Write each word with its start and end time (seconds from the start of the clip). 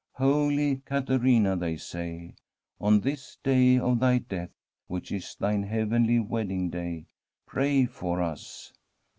* 0.07 0.11
Holy 0.13 0.77
Caterina/ 0.77 1.55
they 1.55 1.77
say, 1.77 2.33
* 2.55 2.81
on 2.81 3.01
this 3.01 3.37
the 3.43 3.51
day 3.51 3.77
of 3.77 3.99
thy 3.99 4.17
death, 4.17 4.49
which 4.87 5.11
is 5.11 5.35
thine 5.35 5.61
heavenly 5.61 6.19
wedding 6.19 6.71
day, 6.71 7.05
pray 7.45 7.85
for 7.85 8.19
us 8.19 8.73